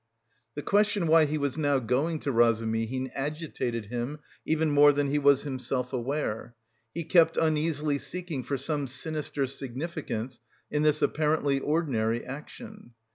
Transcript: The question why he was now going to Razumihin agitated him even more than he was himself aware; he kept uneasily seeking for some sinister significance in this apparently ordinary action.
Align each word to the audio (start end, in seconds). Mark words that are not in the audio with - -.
The 0.55 0.63
question 0.63 1.05
why 1.05 1.25
he 1.25 1.37
was 1.37 1.59
now 1.59 1.77
going 1.77 2.17
to 2.21 2.31
Razumihin 2.31 3.11
agitated 3.13 3.85
him 3.85 4.17
even 4.47 4.71
more 4.71 4.91
than 4.91 5.09
he 5.09 5.19
was 5.19 5.43
himself 5.43 5.93
aware; 5.93 6.55
he 6.91 7.03
kept 7.03 7.37
uneasily 7.37 7.99
seeking 7.99 8.41
for 8.41 8.57
some 8.57 8.87
sinister 8.87 9.45
significance 9.45 10.39
in 10.71 10.81
this 10.81 11.03
apparently 11.03 11.59
ordinary 11.59 12.25
action. 12.25 12.95